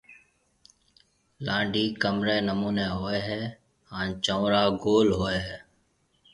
لانڊَي 1.45 1.83
ڪمرَي 2.01 2.37
نمونيَ 2.47 2.87
ھوئيَ 2.97 3.19
ھيََََ 3.27 3.41
ھان 3.89 4.07
چنورا 4.23 4.63
گول 4.83 5.07
ھوئيَ 5.19 5.39
ھيََََ 5.47 5.57